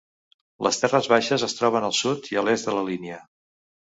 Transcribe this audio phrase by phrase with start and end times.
[0.67, 3.21] Les Terres baixes es troben al sud i al est de la línia.